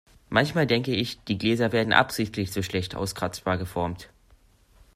[0.29, 4.09] Manchmal denke ich, die Gläser werden absichtlich so schlecht auskratzbar geformt.